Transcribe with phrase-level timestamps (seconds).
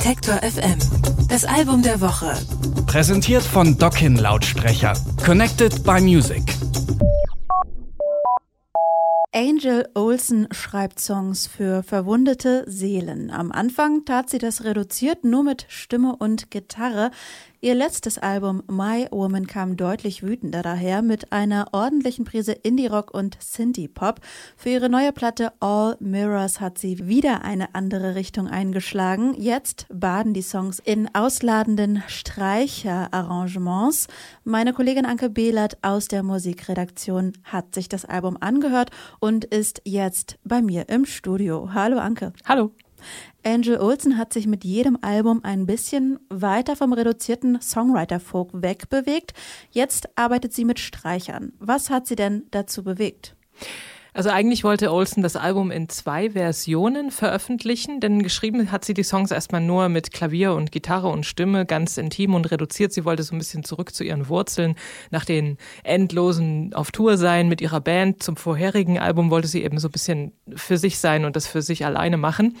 [0.00, 0.78] Detektor FM.
[1.28, 2.32] Das Album der Woche.
[2.86, 4.94] Präsentiert von Dockin Lautsprecher.
[5.22, 6.42] Connected by Music.
[9.32, 13.30] Angel Olsen schreibt Songs für verwundete Seelen.
[13.30, 17.10] Am Anfang tat sie das reduziert nur mit Stimme und Gitarre.
[17.62, 23.36] Ihr letztes Album My Woman kam deutlich wütender daher mit einer ordentlichen Prise Indie-Rock und
[23.38, 24.20] Synthie-Pop.
[24.56, 29.34] Für ihre neue Platte All Mirrors hat sie wieder eine andere Richtung eingeschlagen.
[29.36, 34.06] Jetzt baden die Songs in ausladenden Streicherarrangements.
[34.42, 40.38] Meine Kollegin Anke Behlert aus der Musikredaktion hat sich das Album angehört und ist jetzt
[40.44, 41.74] bei mir im Studio.
[41.74, 42.32] Hallo Anke.
[42.46, 42.70] Hallo.
[43.44, 49.32] Angel Olsen hat sich mit jedem Album ein bisschen weiter vom reduzierten Songwriter-Folk wegbewegt.
[49.70, 51.52] Jetzt arbeitet sie mit Streichern.
[51.58, 53.34] Was hat sie denn dazu bewegt?
[54.12, 59.04] Also eigentlich wollte Olsen das Album in zwei Versionen veröffentlichen, denn geschrieben hat sie die
[59.04, 62.92] Songs erstmal nur mit Klavier und Gitarre und Stimme, ganz intim und reduziert.
[62.92, 64.74] Sie wollte so ein bisschen zurück zu ihren Wurzeln.
[65.10, 69.78] Nach den endlosen auf Tour sein mit ihrer Band zum vorherigen Album wollte sie eben
[69.78, 72.56] so ein bisschen für sich sein und das für sich alleine machen.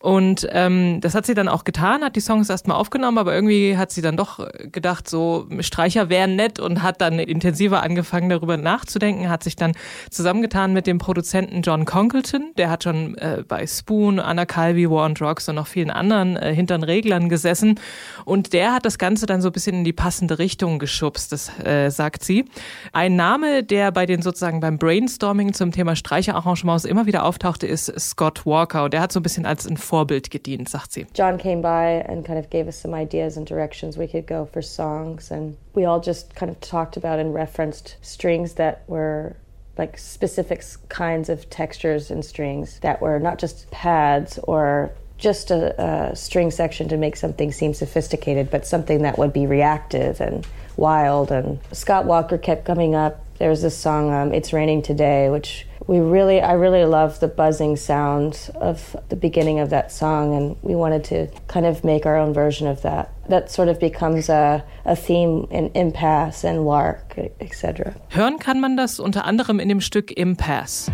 [0.00, 3.76] Und ähm, das hat sie dann auch getan, hat die Songs erstmal aufgenommen, aber irgendwie
[3.76, 8.56] hat sie dann doch gedacht, so Streicher wären nett und hat dann intensiver angefangen, darüber
[8.56, 9.72] nachzudenken, hat sich dann
[10.10, 15.04] zusammengetan mit dem Produzenten John Congleton, der hat schon äh, bei Spoon, Anna Calvi, War
[15.04, 17.80] on Drugs und noch vielen anderen äh, hintern Reglern gesessen.
[18.24, 21.50] Und der hat das Ganze dann so ein bisschen in die passende Richtung geschubst, das
[21.58, 22.44] äh, sagt sie.
[22.92, 27.92] Ein Name, der bei den sozusagen beim Brainstorming zum Thema Streicherarrangements immer wieder auftauchte, ist
[27.98, 28.84] Scott Walker.
[28.84, 31.06] Und der hat so ein bisschen als ein Vorbild gedient, sagt sie.
[31.14, 34.44] John came by and kind of gave us some ideas and directions we could go
[34.44, 39.36] for songs and we all just kind of talked about and referenced strings that were
[39.78, 46.10] like specific kinds of textures and strings that were not just pads or just a,
[46.10, 50.46] a, string section to make something seem sophisticated, but something that would be reactive and
[50.76, 51.30] wild.
[51.32, 53.24] And Scott Walker kept coming up.
[53.38, 57.28] There was this song, um, "It's Raining Today," which we really, I really love the
[57.28, 62.04] buzzing sound of the beginning of that song, and we wanted to kind of make
[62.04, 63.10] our own version of that.
[63.30, 67.94] That sort of becomes a, a theme in Impasse and Lark, etc.
[68.10, 70.92] Hören kann man das unter anderem in dem Stück Impasse.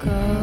[0.00, 0.40] Go.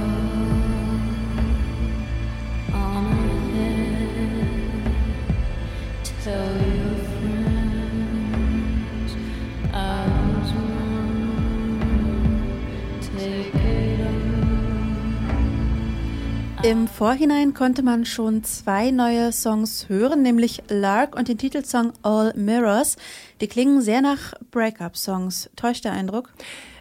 [16.64, 22.34] Im Vorhinein konnte man schon zwei neue Songs hören, nämlich Lark und den Titelsong All
[22.36, 22.98] Mirrors.
[23.42, 25.52] Die klingen sehr nach Breakup-Songs.
[25.56, 26.34] Täuscht der Eindruck?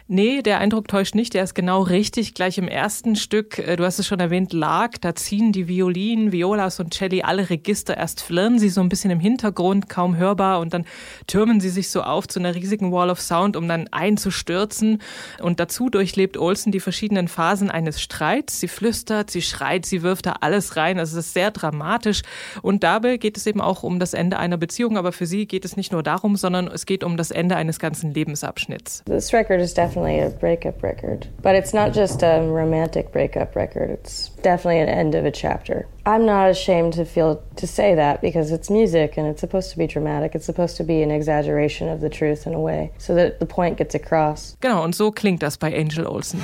[0.09, 1.33] Nee, der Eindruck täuscht nicht.
[1.33, 2.33] Der ist genau richtig.
[2.33, 6.31] Gleich im ersten Stück, äh, du hast es schon erwähnt, lag, da ziehen die Violinen,
[6.31, 7.97] Violas und Celli alle Register.
[7.97, 10.85] Erst flirren sie so ein bisschen im Hintergrund, kaum hörbar, und dann
[11.27, 15.01] türmen sie sich so auf zu einer riesigen Wall of Sound, um dann einzustürzen.
[15.41, 18.61] Und dazu durchlebt Olsen die verschiedenen Phasen eines Streits.
[18.61, 20.99] Sie flüstert, sie schreit, sie wirft da alles rein.
[20.99, 22.21] Also es ist sehr dramatisch.
[22.61, 24.97] Und dabei geht es eben auch um das Ende einer Beziehung.
[24.97, 27.77] Aber für sie geht es nicht nur darum, sondern es geht um das Ende eines
[27.77, 29.03] ganzen Lebensabschnitts.
[29.03, 31.27] This record is definitely definitely a breakup record.
[31.41, 35.87] But it's not just a romantic breakup record, it's definitely an end of a chapter.
[36.05, 39.77] I'm not ashamed to feel to say that because it's music and it's supposed to
[39.77, 40.35] be dramatic.
[40.35, 43.45] It's supposed to be an exaggeration of the truth in a way so that the
[43.45, 44.55] point gets across.
[44.61, 46.41] Genau, und so klingt das bei Angel Olsen.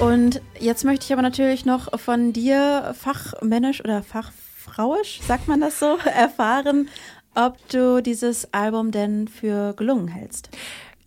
[0.00, 5.78] Und jetzt möchte ich aber natürlich noch von dir fachmännisch oder fachfrauisch, sagt man das
[5.78, 6.88] so, erfahren,
[7.34, 10.50] ob du dieses Album denn für gelungen hältst.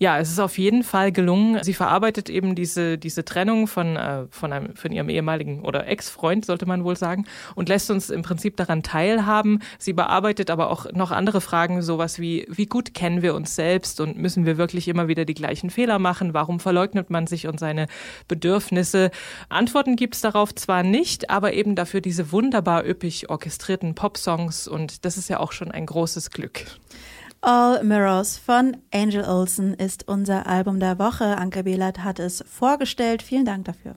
[0.01, 1.61] Ja, es ist auf jeden Fall gelungen.
[1.61, 6.45] Sie verarbeitet eben diese, diese Trennung von, äh, von, einem, von ihrem ehemaligen oder Ex-Freund,
[6.45, 9.59] sollte man wohl sagen, und lässt uns im Prinzip daran teilhaben.
[9.77, 13.99] Sie bearbeitet aber auch noch andere Fragen, sowas wie, wie gut kennen wir uns selbst
[13.99, 16.33] und müssen wir wirklich immer wieder die gleichen Fehler machen?
[16.33, 17.87] Warum verleugnet man sich und seine
[18.29, 19.11] Bedürfnisse?
[19.49, 25.03] Antworten gibt es darauf zwar nicht, aber eben dafür diese wunderbar üppig orchestrierten Popsongs und
[25.03, 26.67] das ist ja auch schon ein großes Glück.
[27.41, 31.37] All Mirrors von Angel Olsen ist unser Album der Woche.
[31.37, 33.21] Anke Behlert hat es vorgestellt.
[33.21, 33.95] Vielen Dank dafür.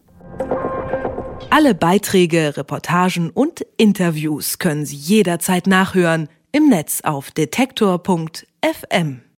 [1.50, 9.22] Alle Beiträge, Reportagen und Interviews können Sie jederzeit nachhören im Netz auf detektor.fm.